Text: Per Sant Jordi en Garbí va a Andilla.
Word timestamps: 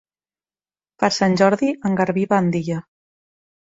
Per 1.03 1.11
Sant 1.19 1.37
Jordi 1.43 1.71
en 1.93 2.01
Garbí 2.03 2.29
va 2.35 2.43
a 2.43 2.49
Andilla. 2.49 2.85